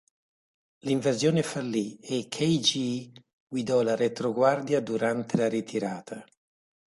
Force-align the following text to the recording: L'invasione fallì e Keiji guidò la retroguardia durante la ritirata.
L'invasione 0.79 1.43
fallì 1.43 1.95
e 1.99 2.25
Keiji 2.27 3.13
guidò 3.47 3.83
la 3.83 3.95
retroguardia 3.95 4.79
durante 4.79 5.37
la 5.37 5.47
ritirata. 5.47 6.25